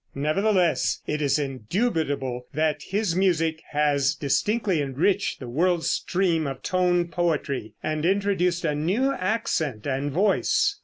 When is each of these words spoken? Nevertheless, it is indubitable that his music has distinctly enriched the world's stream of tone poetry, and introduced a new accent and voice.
Nevertheless, 0.15 0.99
it 1.05 1.21
is 1.21 1.37
indubitable 1.37 2.47
that 2.55 2.81
his 2.81 3.15
music 3.15 3.61
has 3.69 4.15
distinctly 4.15 4.81
enriched 4.81 5.39
the 5.39 5.47
world's 5.47 5.91
stream 5.91 6.47
of 6.47 6.63
tone 6.63 7.07
poetry, 7.07 7.75
and 7.83 8.03
introduced 8.03 8.65
a 8.65 8.73
new 8.73 9.11
accent 9.13 9.85
and 9.85 10.11
voice. 10.11 10.79